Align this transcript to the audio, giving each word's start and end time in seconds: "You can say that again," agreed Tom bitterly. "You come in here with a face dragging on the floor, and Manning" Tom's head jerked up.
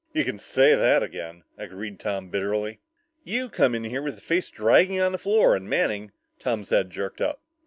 "You 0.13 0.23
can 0.25 0.39
say 0.39 0.73
that 0.73 1.03
again," 1.03 1.43
agreed 1.59 1.99
Tom 1.99 2.29
bitterly. 2.29 2.79
"You 3.23 3.49
come 3.49 3.75
in 3.75 3.83
here 3.83 4.01
with 4.01 4.17
a 4.17 4.21
face 4.21 4.49
dragging 4.49 4.99
on 4.99 5.11
the 5.11 5.19
floor, 5.19 5.55
and 5.55 5.69
Manning" 5.69 6.11
Tom's 6.39 6.71
head 6.71 6.89
jerked 6.89 7.21
up. 7.21 7.39